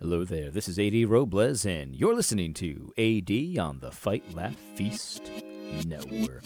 [0.00, 4.54] Hello there, this is AD Robles, and you're listening to AD on the Fight, Laugh,
[4.76, 5.32] Feast
[5.88, 6.44] Network.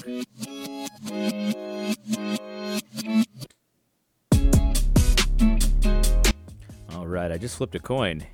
[6.94, 8.26] All right, I just flipped a coin,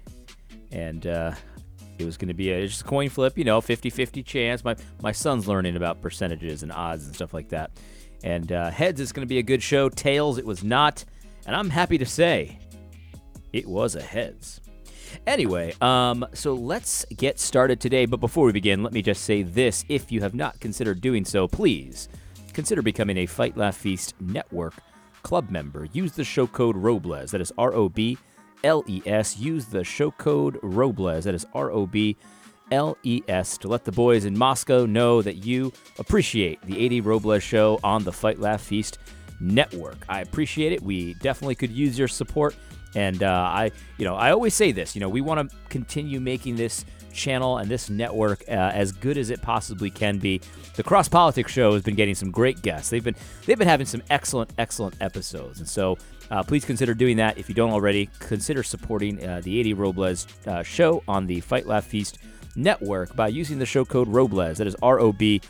[0.71, 1.33] and uh,
[1.99, 4.63] it was going to be a, just a coin flip, you know, 50 50 chance.
[4.63, 7.73] My, my son's learning about percentages and odds and stuff like that.
[8.23, 11.05] And uh, heads is going to be a good show, tails, it was not.
[11.45, 12.61] And I'm happy to say
[13.53, 14.61] it was a heads.
[15.27, 18.07] Anyway, um, so let's get started today.
[18.07, 21.25] But before we begin, let me just say this: if you have not considered doing
[21.25, 22.09] so, please
[22.53, 24.75] consider becoming a Fight Laugh Feast Network
[25.23, 25.87] club member.
[25.93, 27.31] Use the show code Robles.
[27.31, 28.19] That is R O B
[28.65, 29.39] L E S.
[29.39, 31.25] Use the show code Robles.
[31.25, 32.17] That is R O B
[32.71, 37.05] L E S to let the boys in Moscow know that you appreciate the AD
[37.05, 38.99] Robles show on the Fight Laugh Feast
[39.41, 39.99] Network.
[40.09, 40.83] I appreciate it.
[40.83, 42.55] We definitely could use your support.
[42.95, 44.95] And uh, I, you know, I always say this.
[44.95, 49.19] You know, we want to continue making this channel and this network uh, as good
[49.19, 50.41] as it possibly can be.
[50.77, 52.91] The Cross Politics Show has been getting some great guests.
[52.91, 55.99] They've been they've been having some excellent, excellent episodes, and so.
[56.31, 57.39] Uh, please consider doing that.
[57.39, 61.67] If you don't already, consider supporting uh, the AD Robles uh, show on the Fight
[61.67, 62.19] Laugh Feast
[62.55, 64.59] network by using the show code Robles.
[64.59, 65.41] That is R O B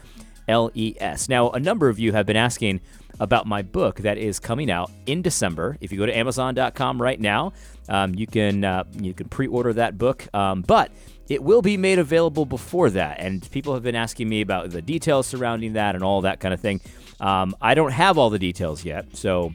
[0.47, 1.29] L E S.
[1.29, 2.81] Now, a number of you have been asking
[3.21, 5.77] about my book that is coming out in December.
[5.81, 7.53] If you go to Amazon.com right now,
[7.89, 10.27] um, you can uh, you can pre-order that book.
[10.35, 10.93] Um, but
[11.29, 14.83] it will be made available before that, and people have been asking me about the
[14.83, 16.81] details surrounding that and all that kind of thing.
[17.21, 19.53] Um, I don't have all the details yet, so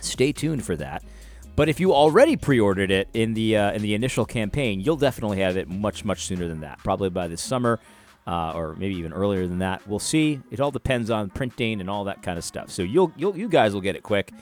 [0.00, 1.02] stay tuned for that.
[1.56, 5.40] But if you already pre-ordered it in the uh, in the initial campaign, you'll definitely
[5.40, 6.78] have it much much sooner than that.
[6.78, 7.78] Probably by this summer
[8.26, 9.86] uh, or maybe even earlier than that.
[9.86, 10.40] We'll see.
[10.50, 12.70] It all depends on printing and all that kind of stuff.
[12.70, 14.32] So you'll, you'll you guys will get it quick,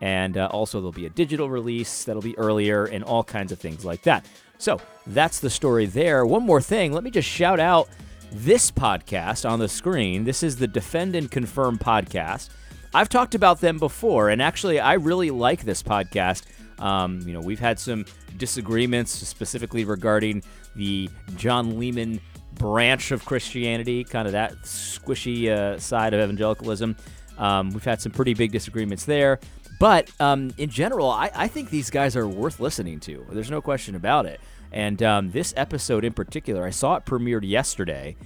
[0.00, 3.58] and uh, also there'll be a digital release that'll be earlier and all kinds of
[3.58, 4.26] things like that.
[4.58, 6.26] So that's the story there.
[6.26, 6.92] One more thing.
[6.92, 7.88] Let me just shout out
[8.32, 10.24] this podcast on the screen.
[10.24, 12.50] This is the Defend and Confirm podcast.
[12.92, 16.44] I've talked about them before, and actually, I really like this podcast.
[16.80, 18.04] Um, you know, we've had some
[18.36, 20.42] disagreements specifically regarding
[20.74, 22.20] the John Lehman
[22.58, 26.96] branch of Christianity, kind of that squishy uh, side of evangelicalism.
[27.38, 29.38] Um, we've had some pretty big disagreements there.
[29.78, 33.24] But um, in general, I, I, think these guys are worth listening to.
[33.30, 34.40] There's no question about it.
[34.72, 38.16] And um, this episode in particular, I saw it premiered yesterday,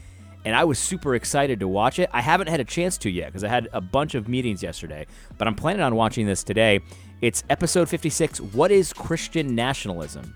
[0.45, 2.09] and I was super excited to watch it.
[2.13, 5.07] I haven't had a chance to yet because I had a bunch of meetings yesterday,
[5.39, 6.81] but I'm planning on watching this today.
[7.21, 10.35] It's episode 56 What is Christian Nationalism?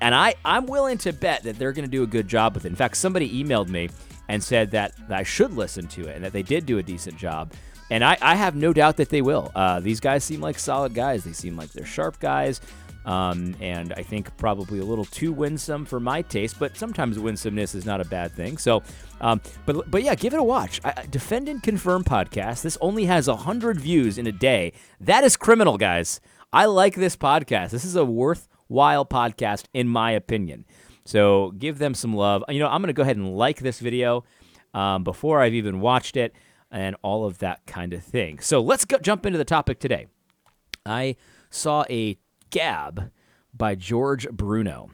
[0.00, 2.64] And I, I'm willing to bet that they're going to do a good job with
[2.64, 2.68] it.
[2.68, 3.88] In fact, somebody emailed me
[4.28, 7.16] and said that, I should listen to it and that they did do a decent
[7.16, 7.52] job.
[7.90, 9.52] And I, I have no doubt that they will.
[9.54, 11.24] Uh, these guys seem like solid guys.
[11.24, 12.60] They seem like they're sharp guys.
[13.04, 17.76] Um, and I think probably a little too winsome for my taste, but sometimes winsomeness
[17.76, 18.58] is not a bad thing.
[18.58, 18.82] So,
[19.20, 20.80] um, but but yeah, give it a watch.
[20.84, 22.62] I, Defend and Confirm podcast.
[22.62, 24.72] This only has hundred views in a day.
[25.00, 26.20] That is criminal, guys.
[26.52, 27.70] I like this podcast.
[27.70, 30.64] This is a worth Wild podcast, in my opinion.
[31.04, 32.42] So give them some love.
[32.48, 34.24] You know, I'm going to go ahead and like this video
[34.74, 36.34] um, before I've even watched it
[36.70, 38.40] and all of that kind of thing.
[38.40, 40.06] So let's go, jump into the topic today.
[40.84, 41.16] I
[41.50, 42.18] saw a
[42.50, 43.10] Gab
[43.54, 44.90] by George Bruno.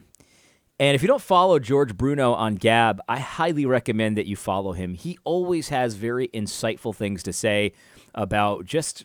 [0.78, 4.72] And if you don't follow George Bruno on Gab, I highly recommend that you follow
[4.72, 4.94] him.
[4.94, 7.72] He always has very insightful things to say
[8.14, 9.04] about just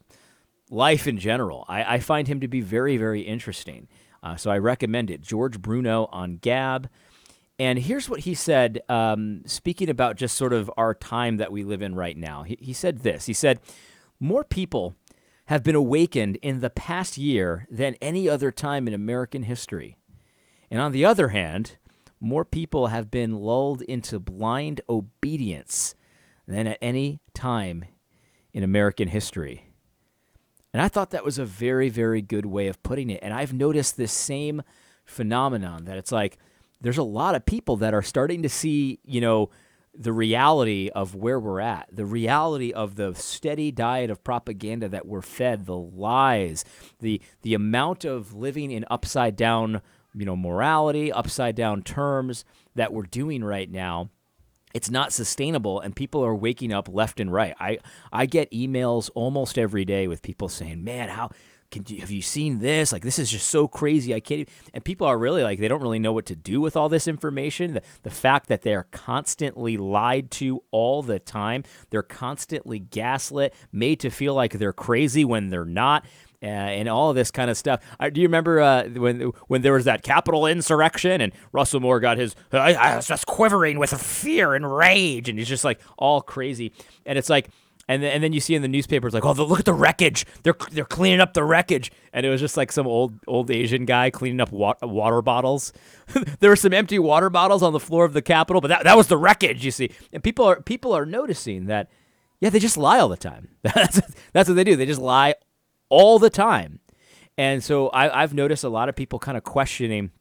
[0.69, 1.66] life in general.
[1.67, 3.88] I, I find him to be very, very interesting.
[4.27, 5.21] Uh, so I recommend it.
[5.21, 6.89] George Bruno on Gab.
[7.57, 11.63] And here's what he said, um, speaking about just sort of our time that we
[11.63, 12.43] live in right now.
[12.43, 13.61] He, he said this He said,
[14.19, 14.95] More people
[15.45, 19.95] have been awakened in the past year than any other time in American history.
[20.69, 21.77] And on the other hand,
[22.19, 25.95] more people have been lulled into blind obedience
[26.45, 27.85] than at any time
[28.51, 29.66] in American history.
[30.77, 33.21] And I thought that was a very, very good way of putting it.
[33.23, 34.61] And I've noticed this same
[35.05, 36.38] phenomenon that it's like
[36.79, 39.50] there's a lot of people that are starting to see, you know,
[39.95, 45.07] the reality of where we're at, the reality of the steady diet of propaganda that
[45.07, 46.63] we're fed, the lies,
[47.00, 49.81] the the amount of living in upside down,
[50.13, 52.45] you know, morality, upside down terms
[52.75, 54.12] that we're doing right now
[54.77, 57.56] it's not sustainable and people are waking up left and right.
[57.59, 57.79] I
[58.13, 61.31] I get emails almost every day with people saying, "Man, how
[61.71, 62.91] can you, have you seen this?
[62.91, 64.13] Like this is just so crazy.
[64.13, 64.53] I can't." Even.
[64.75, 67.07] And people are really like they don't really know what to do with all this
[67.07, 67.74] information.
[67.74, 73.56] The, the fact that they are constantly lied to all the time, they're constantly gaslit,
[73.71, 76.06] made to feel like they're crazy when they're not.
[76.42, 77.81] Uh, and all this kind of stuff.
[78.00, 82.00] Uh, do you remember uh, when when there was that Capitol insurrection and Russell Moore
[82.00, 85.80] got his I, I was just quivering with fear and rage, and he's just like
[85.98, 86.74] all crazy,
[87.06, 87.50] and it's like.
[87.89, 90.25] And then, and then you see in the newspapers like, oh, look at the wreckage.
[90.44, 93.86] They're they're cleaning up the wreckage, and it was just like some old old Asian
[93.86, 95.72] guy cleaning up wa- water bottles.
[96.42, 98.98] there were some empty water bottles on the floor of the Capitol, but that, that
[98.98, 99.63] was the wreckage.
[99.63, 101.89] You see, and people are people are noticing that.
[102.42, 103.48] Yeah, they just lie all the time.
[103.62, 104.01] that's
[104.34, 104.75] that's what they do.
[104.75, 105.36] They just lie
[105.89, 106.80] all the time.
[107.38, 110.12] And so I, I've noticed a lot of people kind of questioning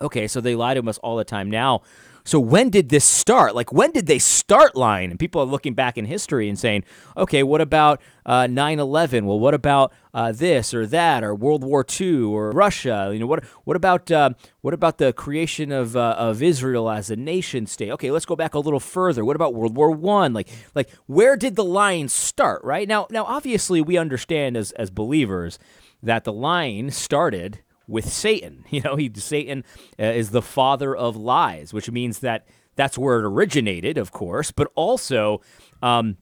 [0.00, 1.82] okay, so they lie to us all the time now.
[2.24, 3.54] So when did this start?
[3.54, 5.10] Like when did they start lying?
[5.10, 6.84] And people are looking back in history and saying,
[7.16, 9.24] okay, what about uh, 9/11?
[9.24, 13.10] Well, what about uh, this or that or World War II or Russia?
[13.12, 14.30] You know, what what about uh,
[14.60, 17.90] what about the creation of uh, of Israel as a nation state?
[17.90, 19.24] Okay, let's go back a little further.
[19.24, 20.32] What about World War One?
[20.32, 22.62] Like like where did the lying start?
[22.64, 25.58] Right now, now obviously we understand as as believers
[26.02, 27.60] that the lying started
[27.92, 28.64] with Satan.
[28.72, 29.64] You know, he Satan
[30.00, 34.50] uh, is the father of lies, which means that that's where it originated, of course,
[34.50, 35.42] but also
[35.82, 36.16] um,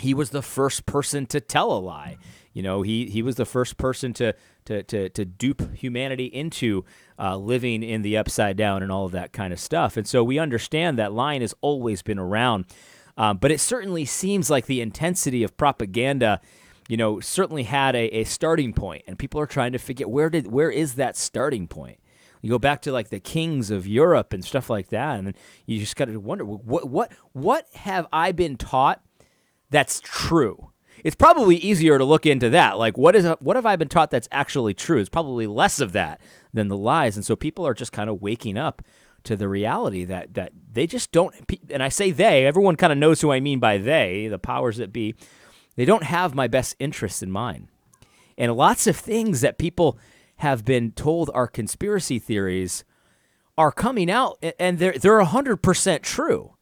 [0.00, 2.18] he was the first person to tell a lie.
[2.52, 4.32] You know, he he was the first person to
[4.66, 6.84] to to, to dupe humanity into
[7.18, 9.96] uh, living in the upside down and all of that kind of stuff.
[9.96, 12.66] And so we understand that lying has always been around,
[13.16, 16.40] um, but it certainly seems like the intensity of propaganda
[16.88, 20.30] you know, certainly had a, a starting point, and people are trying to figure where
[20.30, 21.98] did where is that starting point.
[22.42, 25.34] You go back to like the kings of Europe and stuff like that, and
[25.66, 29.02] you just got to wonder what what what have I been taught
[29.70, 30.70] that's true.
[31.04, 32.78] It's probably easier to look into that.
[32.78, 34.98] Like, what is what have I been taught that's actually true?
[34.98, 36.20] It's probably less of that
[36.52, 38.82] than the lies, and so people are just kind of waking up
[39.24, 41.34] to the reality that that they just don't.
[41.70, 42.46] And I say they.
[42.46, 45.14] Everyone kind of knows who I mean by they, the powers that be.
[45.78, 47.68] They don't have my best interests in mind.
[48.36, 49.96] And lots of things that people
[50.38, 52.82] have been told are conspiracy theories
[53.56, 56.56] are coming out and they're they're 100% true.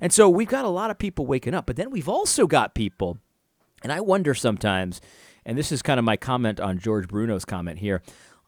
[0.00, 2.74] And so we've got a lot of people waking up, but then we've also got
[2.74, 3.18] people
[3.82, 5.02] and I wonder sometimes
[5.44, 8.00] and this is kind of my comment on George Bruno's comment here.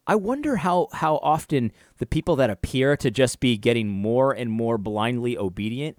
[0.06, 4.50] I wonder how how often the people that appear to just be getting more and
[4.50, 5.98] more blindly obedient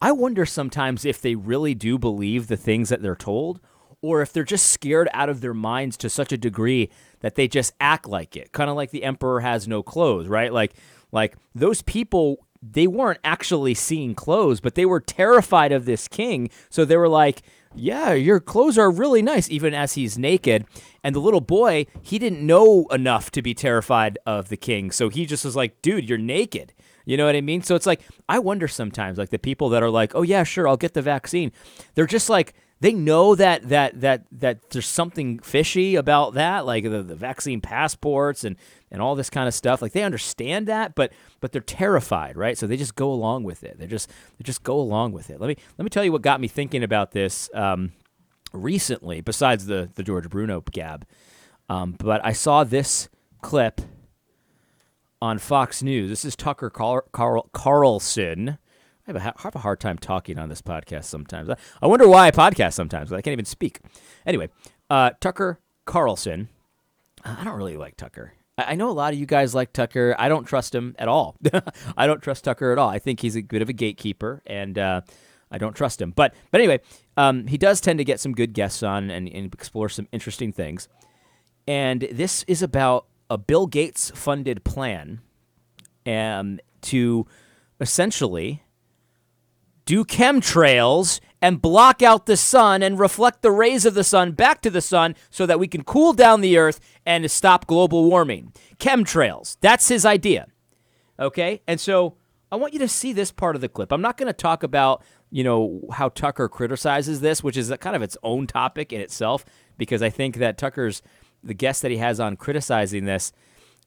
[0.00, 3.60] I wonder sometimes if they really do believe the things that they're told
[4.02, 6.90] or if they're just scared out of their minds to such a degree
[7.20, 8.52] that they just act like it.
[8.52, 10.52] Kind of like the emperor has no clothes, right?
[10.52, 10.74] Like
[11.12, 16.50] like those people they weren't actually seeing clothes, but they were terrified of this king.
[16.68, 17.42] So they were like,
[17.74, 20.64] yeah, your clothes are really nice, even as he's naked.
[21.04, 24.90] And the little boy, he didn't know enough to be terrified of the king.
[24.90, 26.72] So he just was like, dude, you're naked.
[27.06, 27.62] You know what I mean?
[27.62, 30.68] So it's like I wonder sometimes, like the people that are like, "Oh yeah, sure,
[30.68, 31.52] I'll get the vaccine."
[31.94, 36.84] They're just like they know that that that that there's something fishy about that, like
[36.84, 38.56] the, the vaccine passports and
[38.90, 39.80] and all this kind of stuff.
[39.80, 42.58] Like they understand that, but but they're terrified, right?
[42.58, 43.78] So they just go along with it.
[43.78, 45.40] They just they just go along with it.
[45.40, 47.92] Let me let me tell you what got me thinking about this um,
[48.52, 49.20] recently.
[49.20, 51.06] Besides the the George Bruno gab,
[51.68, 53.08] um, but I saw this
[53.42, 53.80] clip
[55.26, 56.08] on Fox News.
[56.08, 58.58] This is Tucker Carl- Carl- Carlson.
[59.08, 61.50] I have, a, have a hard time talking on this podcast sometimes.
[61.82, 63.80] I wonder why I podcast sometimes, I can't even speak.
[64.24, 64.48] Anyway,
[64.88, 66.48] uh, Tucker Carlson.
[67.24, 68.34] I don't really like Tucker.
[68.56, 70.14] I know a lot of you guys like Tucker.
[70.16, 71.36] I don't trust him at all.
[71.96, 72.88] I don't trust Tucker at all.
[72.88, 75.00] I think he's a bit of a gatekeeper, and uh,
[75.50, 76.12] I don't trust him.
[76.12, 76.80] But but anyway,
[77.16, 80.52] um, he does tend to get some good guests on and, and explore some interesting
[80.52, 80.88] things.
[81.66, 85.20] And this is about a Bill Gates funded plan
[86.06, 87.26] um, to
[87.80, 88.62] essentially
[89.84, 94.60] do chemtrails and block out the sun and reflect the rays of the sun back
[94.62, 98.52] to the sun so that we can cool down the earth and stop global warming.
[98.78, 99.56] Chemtrails.
[99.60, 100.48] That's his idea.
[101.18, 101.62] Okay?
[101.66, 102.16] And so
[102.50, 103.92] I want you to see this part of the clip.
[103.92, 107.94] I'm not going to talk about, you know, how Tucker criticizes this, which is kind
[107.94, 109.44] of its own topic in itself
[109.78, 111.02] because I think that Tucker's
[111.42, 113.32] the guest that he has on criticizing this,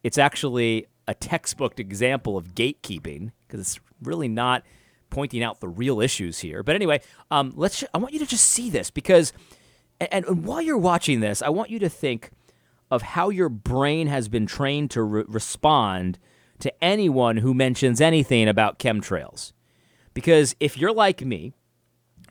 [0.03, 4.63] it's actually a textbook example of gatekeeping because it's really not
[5.09, 6.63] pointing out the real issues here.
[6.63, 7.01] But anyway,
[7.31, 7.83] um, let's.
[7.93, 9.33] I want you to just see this because,
[9.99, 12.29] and, and, while you're watching this, I want you to think
[12.91, 16.17] of how your brain has been trained to re- respond
[16.59, 19.53] to anyone who mentions anything about chemtrails.
[20.13, 21.53] Because if you're like me,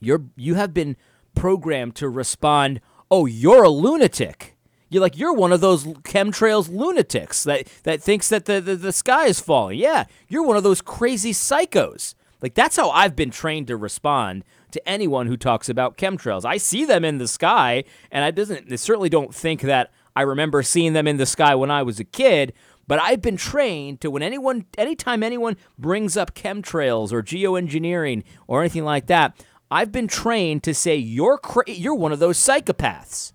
[0.01, 0.97] you're you have been
[1.35, 2.81] programmed to respond.
[3.11, 4.57] Oh, you're a lunatic
[4.91, 8.93] you're like you're one of those chemtrails lunatics that that thinks that the, the, the
[8.93, 9.79] sky is falling.
[9.79, 12.15] Yeah, you're one of those crazy psychos.
[12.41, 16.45] Like that's how I've been trained to respond to anyone who talks about chemtrails.
[16.45, 18.73] I see them in the sky, and I doesn't.
[18.73, 22.01] I certainly don't think that I remember seeing them in the sky when I was
[22.01, 22.53] a kid,
[22.87, 28.61] but I've been trained to when anyone, anytime anyone brings up chemtrails or geoengineering or
[28.61, 33.33] anything like that, I've been trained to say you're cra- you're one of those psychopaths,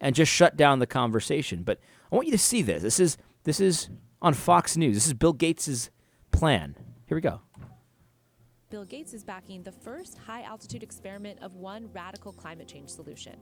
[0.00, 1.62] and just shut down the conversation.
[1.62, 1.78] But
[2.10, 2.82] I want you to see this.
[2.82, 3.88] This is this is
[4.22, 4.94] on Fox News.
[4.94, 5.90] This is Bill Gates's
[6.32, 6.76] plan.
[7.06, 7.40] Here we go.
[8.68, 13.36] Bill Gates is backing the first high altitude experiment of one radical climate change solution,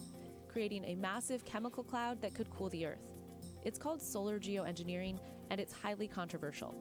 [0.48, 3.12] creating a massive chemical cloud that could cool the Earth.
[3.64, 5.18] It's called solar geoengineering,
[5.48, 6.74] and it's highly controversial.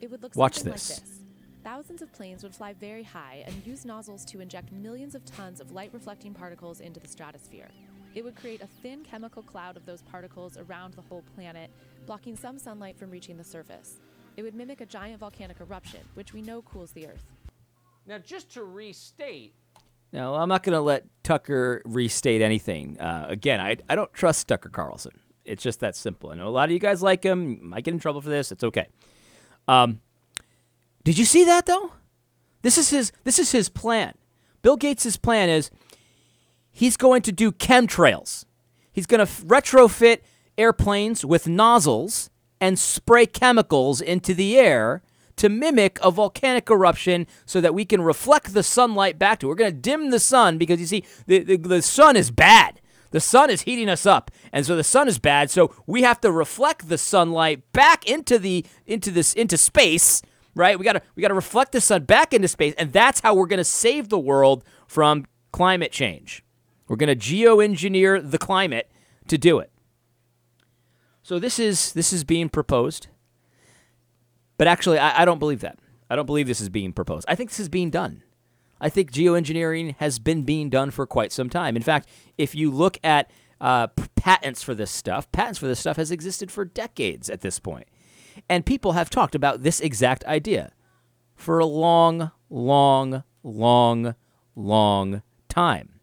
[0.00, 0.90] It would look Watch something this.
[0.90, 1.18] like this.
[1.64, 5.60] Thousands of planes would fly very high and use nozzles to inject millions of tons
[5.60, 7.68] of light reflecting particles into the stratosphere.
[8.14, 11.70] It would create a thin chemical cloud of those particles around the whole planet,
[12.06, 13.98] blocking some sunlight from reaching the surface.
[14.36, 17.24] It would mimic a giant volcanic eruption, which we know cools the Earth.
[18.06, 19.52] Now, just to restate,
[20.12, 22.98] No, I'm not going to let Tucker restate anything.
[22.98, 25.12] Uh, again, I, I don't trust Tucker Carlson.
[25.44, 26.30] It's just that simple.
[26.30, 27.50] I know a lot of you guys like him.
[27.50, 28.50] You might get in trouble for this.
[28.52, 28.86] It's okay.
[29.66, 30.00] Um,
[31.04, 31.92] did you see that though?
[32.62, 33.12] This is his.
[33.24, 34.14] This is his plan.
[34.62, 35.70] Bill Gates' plan is
[36.78, 38.44] he's going to do chemtrails.
[38.92, 40.18] He's going to retrofit
[40.56, 42.30] airplanes with nozzles
[42.60, 45.02] and spray chemicals into the air
[45.36, 49.48] to mimic a volcanic eruption so that we can reflect the sunlight back to.
[49.48, 52.80] We're going to dim the sun because you see, the, the, the sun is bad.
[53.10, 55.50] The sun is heating us up, and so the sun is bad.
[55.50, 60.20] So we have to reflect the sunlight back into the into this into space,
[60.54, 60.78] right?
[60.78, 63.64] We gotta we gotta reflect the sun back into space, and that's how we're gonna
[63.64, 66.44] save the world from climate change.
[66.88, 68.90] We're gonna geoengineer the climate
[69.28, 69.70] to do it.
[71.22, 73.08] So this is this is being proposed,
[74.56, 75.78] but actually, I, I don't believe that.
[76.10, 77.26] I don't believe this is being proposed.
[77.28, 78.22] I think this is being done.
[78.80, 81.76] I think geoengineering has been being done for quite some time.
[81.76, 83.30] In fact, if you look at
[83.60, 87.58] uh, patents for this stuff, patents for this stuff has existed for decades at this
[87.58, 87.88] point.
[88.48, 90.72] And people have talked about this exact idea
[91.34, 94.14] for a long, long, long,
[94.54, 95.97] long time.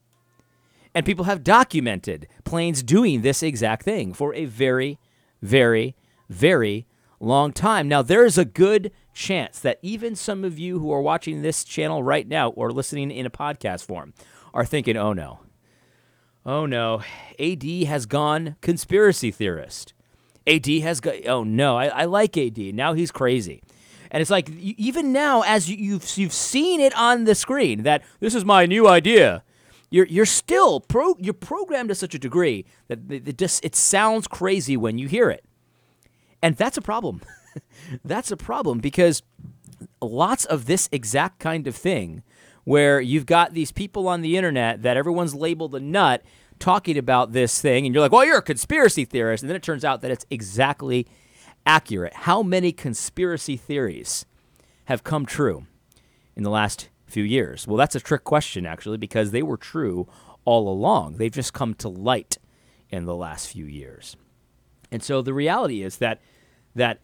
[0.95, 4.97] And people have documented planes doing this exact thing for a very,
[5.41, 5.93] very,
[6.29, 6.87] very
[7.19, 7.89] long time.
[7.89, 11.65] Now, there is a good chance that even some of you who are watching this
[11.65, 14.13] channel right now or listening in a podcast form
[14.53, 15.41] are thinking, oh no,
[16.45, 17.01] oh no,
[17.39, 19.93] AD has gone conspiracy theorist.
[20.47, 22.57] AD has got, oh no, I, I like AD.
[22.57, 23.61] Now he's crazy.
[24.11, 28.33] And it's like, even now, as you've, you've seen it on the screen, that this
[28.33, 29.43] is my new idea
[29.89, 34.27] you're you're still pro you're programmed to such a degree that it just it sounds
[34.27, 35.45] crazy when you hear it,
[36.41, 37.21] and that's a problem.
[38.03, 39.23] that's a problem because
[40.01, 42.23] lots of this exact kind of thing,
[42.63, 46.23] where you've got these people on the internet that everyone's labeled a nut
[46.59, 49.63] talking about this thing, and you're like, well, you're a conspiracy theorist, and then it
[49.63, 51.07] turns out that it's exactly
[51.65, 52.13] accurate.
[52.13, 54.25] How many conspiracy theories
[54.85, 55.65] have come true
[56.35, 57.67] in the last few years?
[57.67, 60.07] Well, that's a trick question, actually, because they were true
[60.43, 61.17] all along.
[61.17, 62.37] They've just come to light
[62.89, 64.15] in the last few years.
[64.91, 66.21] And so the reality is that
[66.75, 66.99] that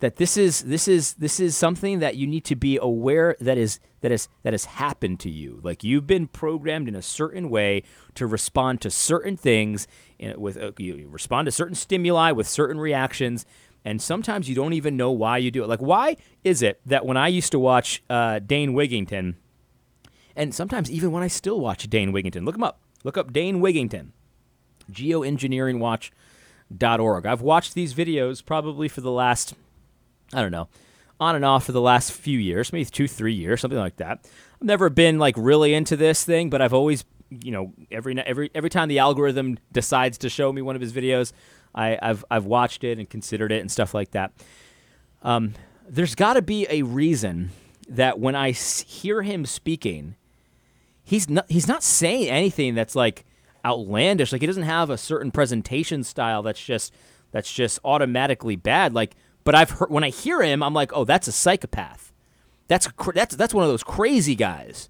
[0.00, 3.56] that this is this is this is something that you need to be aware that
[3.58, 5.60] is that is that has happened to you.
[5.62, 7.82] Like you've been programmed in a certain way
[8.14, 9.86] to respond to certain things
[10.18, 13.46] in, with uh, you respond to certain stimuli with certain reactions
[13.84, 15.68] and sometimes you don't even know why you do it.
[15.68, 19.36] Like why is it that when I used to watch uh, Dane Wigington
[20.36, 22.80] and sometimes even when I still watch Dane Wigington, look him up.
[23.04, 24.08] Look up Dane Wigington
[24.90, 27.26] geoengineeringwatch.org.
[27.26, 29.54] I've watched these videos probably for the last,
[30.32, 30.68] I don't know,
[31.20, 34.26] on and off for the last few years, maybe two, three years, something like that.
[34.60, 38.50] I've never been like really into this thing, but I've always, you know, every every
[38.54, 41.32] every time the algorithm decides to show me one of his videos,
[41.74, 44.32] I, I've I've watched it and considered it and stuff like that.
[45.22, 45.54] Um,
[45.88, 47.50] there's got to be a reason
[47.88, 50.16] that when I hear him speaking,
[51.04, 53.24] he's not he's not saying anything that's like
[53.64, 54.32] outlandish.
[54.32, 56.92] Like he doesn't have a certain presentation style that's just
[57.30, 58.94] that's just automatically bad.
[58.94, 62.12] Like, but I've heard when I hear him, I'm like, oh, that's a psychopath.
[62.68, 64.88] That's that's that's one of those crazy guys.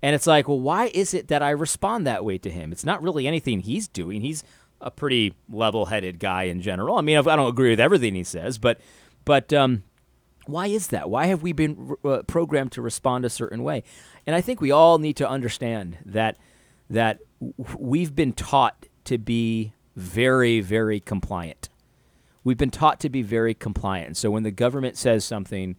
[0.00, 2.70] And it's like, well, why is it that I respond that way to him?
[2.70, 4.20] It's not really anything he's doing.
[4.20, 4.44] He's
[4.80, 6.96] a pretty level-headed guy in general.
[6.96, 8.80] I mean, I don't agree with everything he says, but
[9.24, 9.82] but um,
[10.48, 11.10] why is that?
[11.10, 13.84] Why have we been uh, programmed to respond a certain way?
[14.26, 16.38] And I think we all need to understand that
[16.88, 17.18] that
[17.76, 21.68] we've been taught to be very, very compliant.
[22.44, 24.16] We've been taught to be very compliant.
[24.16, 25.76] So when the government says something,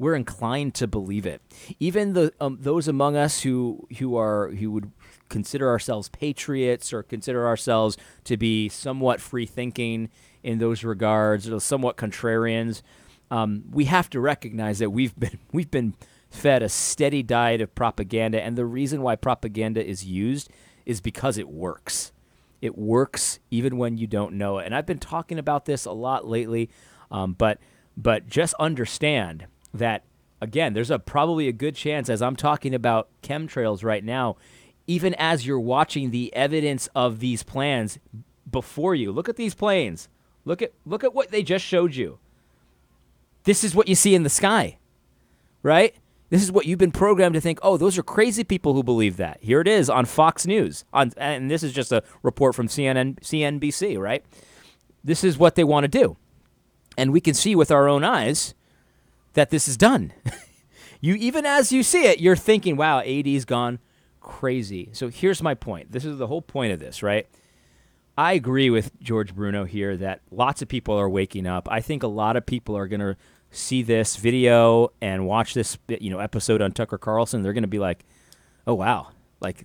[0.00, 1.40] we're inclined to believe it.
[1.78, 4.90] Even the um, those among us who who are who would
[5.28, 10.08] consider ourselves patriots or consider ourselves to be somewhat free thinking
[10.42, 12.82] in those regards, or somewhat contrarians,
[13.30, 15.94] um, we have to recognize that we've been we've been
[16.30, 20.50] fed a steady diet of propaganda, and the reason why propaganda is used
[20.86, 22.12] is because it works.
[22.60, 24.66] It works even when you don't know it.
[24.66, 26.70] And I've been talking about this a lot lately,
[27.10, 27.58] um, but
[27.96, 30.04] but just understand that
[30.40, 34.36] again, there's a probably a good chance as I'm talking about chemtrails right now,
[34.86, 37.98] even as you're watching the evidence of these plans
[38.50, 39.12] before you.
[39.12, 40.08] Look at these planes.
[40.44, 42.18] Look at look at what they just showed you.
[43.48, 44.76] This is what you see in the sky.
[45.62, 45.94] Right?
[46.28, 49.16] This is what you've been programmed to think, "Oh, those are crazy people who believe
[49.16, 50.84] that." Here it is on Fox News.
[50.92, 54.22] On and this is just a report from CNN CNBC, right?
[55.02, 56.18] This is what they want to do.
[56.98, 58.54] And we can see with our own eyes
[59.32, 60.12] that this is done.
[61.00, 63.78] you even as you see it, you're thinking, "Wow, AD's gone
[64.20, 65.92] crazy." So here's my point.
[65.92, 67.26] This is the whole point of this, right?
[68.18, 71.66] I agree with George Bruno here that lots of people are waking up.
[71.70, 73.16] I think a lot of people are going to
[73.50, 77.42] see this video and watch this you know episode on Tucker Carlson.
[77.42, 78.04] They're going to be like,
[78.66, 79.08] "Oh wow,
[79.40, 79.64] like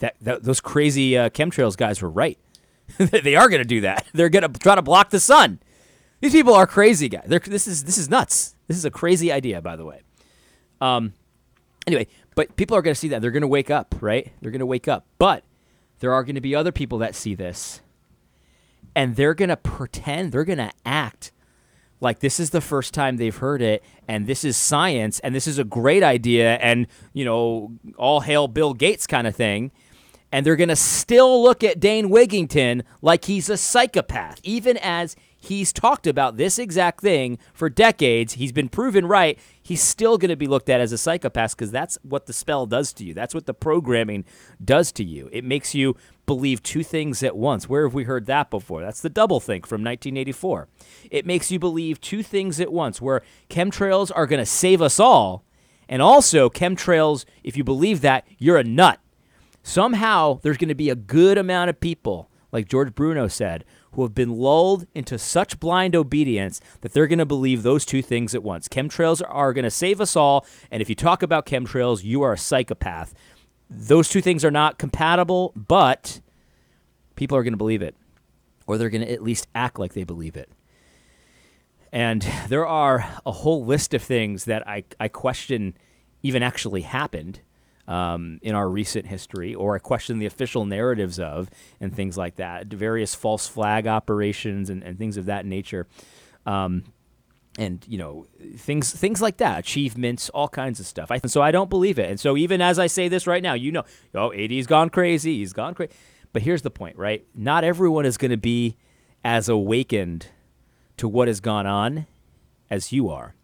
[0.00, 2.38] that, that those crazy uh, chemtrails guys were right.
[2.98, 4.06] they are going to do that.
[4.12, 5.60] They're going to try to block the sun.
[6.20, 7.24] These people are crazy guys.
[7.26, 8.56] They're, this is this is nuts.
[8.66, 10.02] This is a crazy idea, by the way.
[10.80, 11.14] Um,
[11.86, 13.22] anyway, but people are going to see that.
[13.22, 14.32] They're going to wake up, right?
[14.40, 15.06] They're going to wake up.
[15.18, 15.44] But
[16.00, 17.80] there are going to be other people that see this,
[18.94, 20.32] and they're going to pretend.
[20.32, 21.32] They're going to act
[22.00, 25.46] like this is the first time they've heard it and this is science and this
[25.46, 29.70] is a great idea and you know all hail bill gates kind of thing.
[30.32, 35.16] And they're going to still look at dane wigington like he's a psychopath even as
[35.40, 38.34] he's talked about this exact thing for decades.
[38.34, 39.38] He's been proven right.
[39.60, 42.66] He's still going to be looked at as a psychopath because that's what the spell
[42.66, 43.14] does to you.
[43.14, 44.24] That's what the programming
[44.64, 45.28] does to you.
[45.32, 45.96] It makes you
[46.30, 47.68] believe two things at once.
[47.68, 48.82] Where have we heard that before?
[48.82, 50.68] That's the double think from 1984.
[51.10, 55.00] It makes you believe two things at once, where chemtrails are going to save us
[55.00, 55.44] all,
[55.88, 59.00] and also chemtrails, if you believe that, you're a nut.
[59.64, 64.02] Somehow there's going to be a good amount of people, like George Bruno said, who
[64.02, 68.36] have been lulled into such blind obedience that they're going to believe those two things
[68.36, 68.68] at once.
[68.68, 72.34] Chemtrails are going to save us all, and if you talk about chemtrails, you are
[72.34, 73.14] a psychopath
[73.70, 76.20] those two things are not compatible, but
[77.14, 77.94] people are going to believe it,
[78.66, 80.50] or they're going to at least act like they believe it.
[81.92, 85.76] And there are a whole list of things that I, I question
[86.22, 87.40] even actually happened
[87.88, 92.36] um, in our recent history, or I question the official narratives of, and things like
[92.36, 92.66] that.
[92.66, 95.88] Various false flag operations and, and things of that nature.
[96.46, 96.84] Um,
[97.58, 101.10] and you know things things like that achievements all kinds of stuff.
[101.10, 102.08] I, so i don't believe it.
[102.08, 103.84] And so even as i say this right now you know
[104.14, 105.92] oh ad's gone crazy he's gone crazy
[106.32, 107.26] but here's the point right?
[107.34, 108.76] Not everyone is going to be
[109.24, 110.28] as awakened
[110.96, 112.06] to what has gone on
[112.68, 113.34] as you are.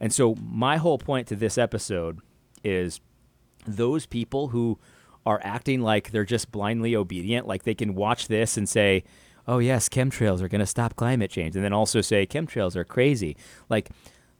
[0.00, 2.20] And so my whole point to this episode
[2.64, 3.00] is
[3.66, 4.78] those people who
[5.26, 9.04] are acting like they're just blindly obedient like they can watch this and say
[9.48, 12.84] oh yes, chemtrails are going to stop climate change, and then also say chemtrails are
[12.84, 13.36] crazy.
[13.68, 13.88] Like,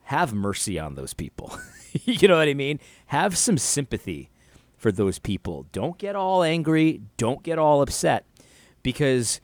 [0.04, 1.58] have mercy on those people.
[2.04, 2.78] you know what I mean?
[3.06, 4.30] Have some sympathy
[4.76, 5.66] for those people.
[5.72, 7.00] Don't get all angry.
[7.16, 8.26] Don't get all upset,
[8.82, 9.40] because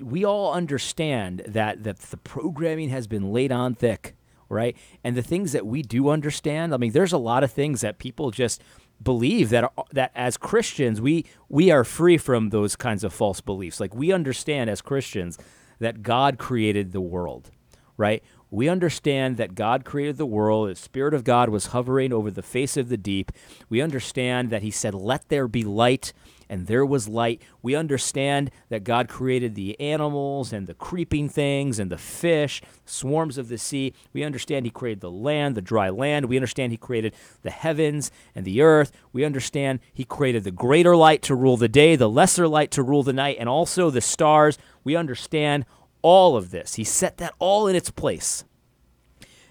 [0.00, 4.14] we all understand that the, the programming has been laid on thick
[4.50, 4.76] right?
[5.04, 7.98] And the things that we do understand, I mean, there's a lot of things that
[7.98, 8.60] people just
[9.02, 13.80] believe that that as Christians we we are free from those kinds of false beliefs.
[13.80, 15.38] Like we understand as Christians
[15.78, 17.50] that God created the world,
[17.96, 18.22] right?
[18.50, 22.42] We understand that God created the world, the Spirit of God was hovering over the
[22.42, 23.30] face of the deep.
[23.68, 26.12] We understand that He said, Let there be light,
[26.50, 27.40] and there was light.
[27.62, 33.38] We understand that God created the animals and the creeping things and the fish, swarms
[33.38, 33.94] of the sea.
[34.12, 36.26] We understand He created the land, the dry land.
[36.26, 38.90] We understand He created the heavens and the earth.
[39.12, 42.82] We understand He created the greater light to rule the day, the lesser light to
[42.82, 44.58] rule the night, and also the stars.
[44.82, 45.64] We understand
[46.02, 46.74] all of this.
[46.74, 48.44] He set that all in its place.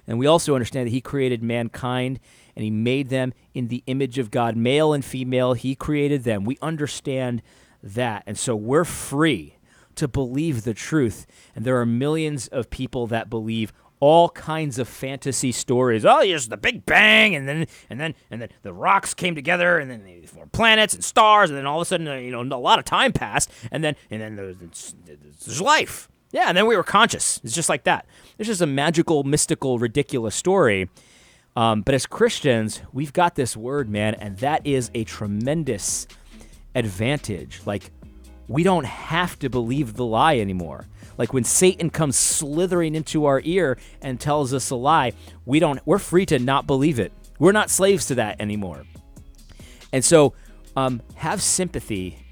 [0.05, 2.19] And we also understand that He created mankind
[2.59, 5.53] and He made them in the image of God, male and female.
[5.53, 6.43] He created them.
[6.43, 7.41] We understand
[7.81, 8.21] that.
[8.27, 9.55] And so we're free
[9.95, 11.25] to believe the truth.
[11.55, 16.03] And there are millions of people that believe all kinds of fantasy stories.
[16.03, 19.79] Oh, here's the Big Bang, and then and then and then the rocks came together,
[19.79, 22.41] and then they formed planets and stars, and then all of a sudden, you know,
[22.41, 26.09] a lot of time passed, and then and then there's, there's life.
[26.33, 27.39] Yeah, and then we were conscious.
[27.41, 28.05] It's just like that.
[28.37, 30.89] It's just a magical, mystical, ridiculous story.
[31.55, 36.07] Um, but as Christians, we've got this word, man, and that is a tremendous
[36.75, 37.61] advantage.
[37.65, 37.91] Like,
[38.47, 40.87] we don't have to believe the lie anymore.
[41.17, 45.13] Like when Satan comes slithering into our ear and tells us a lie,
[45.45, 47.11] we don't we're free to not believe it.
[47.37, 48.85] We're not slaves to that anymore.
[49.93, 50.33] And so
[50.75, 52.25] um, have sympathy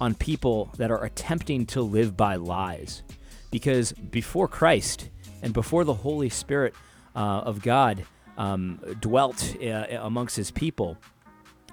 [0.00, 3.02] on people that are attempting to live by lies.
[3.50, 5.08] Because before Christ
[5.40, 6.74] and before the Holy Spirit
[7.14, 8.04] uh, of God
[8.36, 10.96] um, dwelt uh, amongst his people,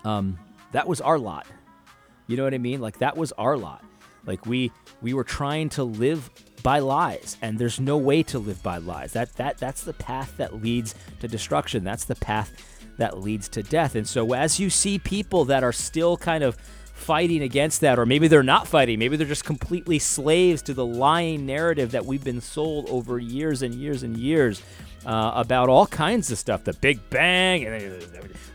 [0.03, 0.37] um,
[0.71, 1.45] that was our lot.
[2.27, 2.81] You know what I mean?
[2.81, 3.83] Like that was our lot.
[4.25, 4.71] Like we
[5.01, 6.29] we were trying to live
[6.63, 9.13] by lies and there's no way to live by lies.
[9.13, 11.83] That that that's the path that leads to destruction.
[11.83, 12.51] That's the path
[12.97, 13.95] that leads to death.
[13.95, 16.57] And so as you see people that are still kind of
[17.03, 20.85] fighting against that or maybe they're not fighting, maybe they're just completely slaves to the
[20.85, 24.61] lying narrative that we've been sold over years and years and years
[25.05, 28.01] uh, about all kinds of stuff the Big Bang, and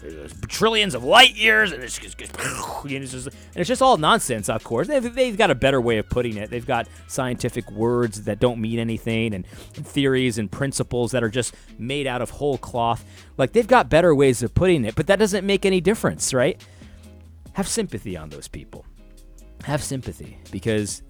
[0.01, 4.49] there's trillions of light years, and it's just, it's just, and it's just all nonsense,
[4.49, 4.89] of course.
[4.89, 6.51] They've, they've got a better way of putting it.
[6.51, 11.55] They've got scientific words that don't mean anything, and theories and principles that are just
[11.79, 13.05] made out of whole cloth.
[13.37, 16.61] Like, they've got better ways of putting it, but that doesn't make any difference, right?
[17.59, 18.87] Have sympathy on those people.
[19.65, 21.03] Have sympathy, because,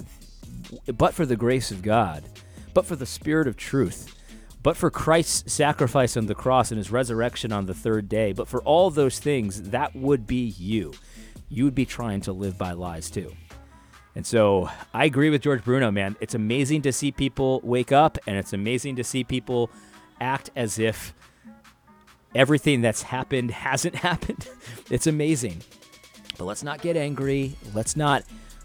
[0.96, 2.24] but for the grace of God,
[2.72, 4.14] but for the Spirit of truth,
[4.62, 8.48] but for Christ's sacrifice on the cross and his resurrection on the third day, but
[8.48, 10.94] for all those things, that would be you.
[11.50, 13.30] You would be trying to live by lies too.
[14.14, 16.16] And so I agree with George Bruno, man.
[16.18, 19.68] It's amazing to see people wake up and it's amazing to see people
[20.18, 21.12] act as if
[22.34, 24.48] everything that's happened hasn't happened.
[24.88, 25.62] It's amazing.
[26.38, 27.56] But let's not get angry.
[27.74, 28.24] Let's not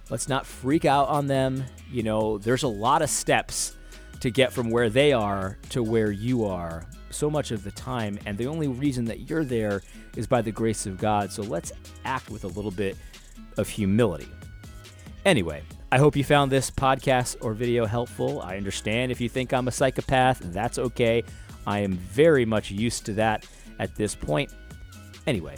[0.09, 1.63] let's not freak out on them.
[1.91, 3.75] You know, there's a lot of steps
[4.19, 8.17] to get from where they are to where you are so much of the time.
[8.25, 9.81] And the only reason that you're there
[10.15, 11.31] is by the grace of God.
[11.31, 11.71] So let's
[12.05, 12.95] act with a little bit
[13.57, 14.29] of humility.
[15.25, 18.41] Anyway, I hope you found this podcast or video helpful.
[18.41, 21.23] I understand if you think I'm a psychopath, that's okay.
[21.65, 23.47] I am very much used to that
[23.79, 24.53] at this point.
[25.27, 25.55] Anyway,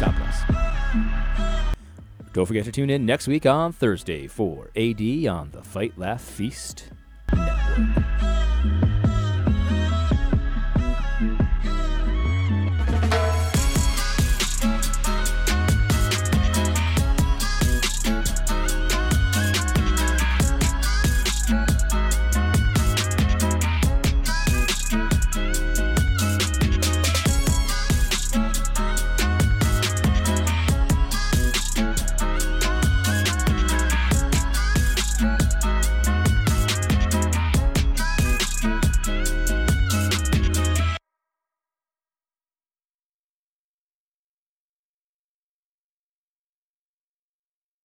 [0.00, 1.27] God bless.
[2.38, 6.22] Don't forget to tune in next week on Thursday for AD on the Fight Laugh
[6.22, 6.84] Feast
[7.34, 8.07] Network.